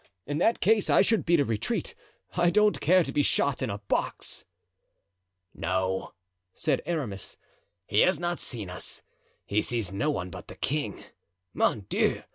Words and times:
"In 0.25 0.39
that 0.39 0.61
case 0.61 0.89
I 0.89 1.03
should 1.03 1.25
beat 1.27 1.39
a 1.41 1.45
retreat. 1.45 1.93
I 2.35 2.49
don't 2.49 2.81
care 2.81 3.03
to 3.03 3.11
be 3.11 3.21
shot 3.21 3.61
in 3.61 3.69
a 3.69 3.77
box." 3.77 4.45
"No," 5.53 6.15
said 6.55 6.81
Aramis, 6.87 7.37
"he 7.85 7.99
has 7.99 8.19
not 8.19 8.39
seen 8.39 8.71
us. 8.71 9.03
He 9.45 9.61
sees 9.61 9.93
no 9.93 10.09
one 10.09 10.31
but 10.31 10.47
the 10.47 10.55
king. 10.55 11.03
Mon 11.53 11.81
Dieu! 11.81 12.23